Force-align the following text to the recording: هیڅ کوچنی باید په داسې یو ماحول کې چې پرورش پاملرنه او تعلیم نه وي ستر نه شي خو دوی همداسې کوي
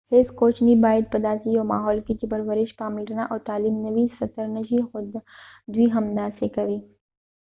هیڅ 0.13 0.27
کوچنی 0.39 0.73
باید 0.85 1.05
په 1.13 1.17
داسې 1.27 1.47
یو 1.57 1.63
ماحول 1.73 1.97
کې 2.05 2.13
چې 2.19 2.25
پرورش 2.31 2.69
پاملرنه 2.79 3.23
او 3.31 3.37
تعلیم 3.47 3.75
نه 3.85 3.89
وي 3.95 4.05
ستر 4.17 4.45
نه 4.55 4.61
شي 4.67 4.77
خو 4.87 4.97
دوی 5.73 5.85
همداسې 5.95 6.45
کوي 6.55 6.79